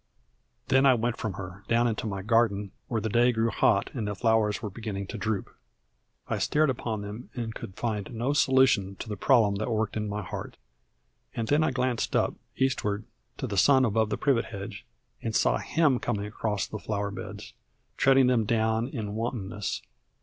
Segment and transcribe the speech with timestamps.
[0.69, 4.07] Then I went from her, down into my garden, where the day grew hot and
[4.07, 5.53] the flowers were beginning to droop.
[6.27, 10.09] I stared upon them and could find no solution to the problem that worked in
[10.09, 10.57] my heart.
[11.35, 13.03] And then I glanced up, eastward,
[13.37, 14.87] to the sun above the privet hedge,
[15.21, 17.53] and saw him coming across the flower beds,
[17.95, 19.83] treading them down in wantonness.